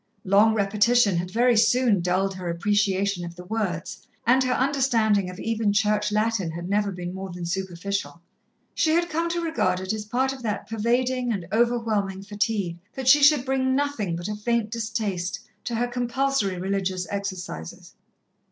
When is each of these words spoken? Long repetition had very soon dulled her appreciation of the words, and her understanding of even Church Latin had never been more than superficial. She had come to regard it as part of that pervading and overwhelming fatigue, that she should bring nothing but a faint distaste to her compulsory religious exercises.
Long 0.25 0.55
repetition 0.55 1.15
had 1.17 1.29
very 1.29 1.55
soon 1.55 2.01
dulled 2.01 2.33
her 2.33 2.49
appreciation 2.49 3.23
of 3.23 3.35
the 3.35 3.43
words, 3.45 4.07
and 4.25 4.43
her 4.43 4.53
understanding 4.53 5.29
of 5.29 5.39
even 5.39 5.71
Church 5.71 6.11
Latin 6.11 6.49
had 6.49 6.67
never 6.67 6.91
been 6.91 7.13
more 7.13 7.29
than 7.31 7.45
superficial. 7.45 8.19
She 8.73 8.93
had 8.95 9.11
come 9.11 9.29
to 9.29 9.39
regard 9.39 9.79
it 9.79 9.93
as 9.93 10.05
part 10.05 10.33
of 10.33 10.41
that 10.41 10.67
pervading 10.67 11.31
and 11.31 11.45
overwhelming 11.53 12.23
fatigue, 12.23 12.79
that 12.95 13.07
she 13.07 13.21
should 13.21 13.45
bring 13.45 13.75
nothing 13.75 14.15
but 14.15 14.27
a 14.27 14.35
faint 14.35 14.71
distaste 14.71 15.39
to 15.65 15.75
her 15.75 15.87
compulsory 15.87 16.57
religious 16.57 17.05
exercises. 17.11 17.93